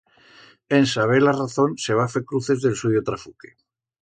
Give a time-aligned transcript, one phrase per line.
[0.69, 3.55] En saber la razón se va fer cruces d'el suyo trafuque.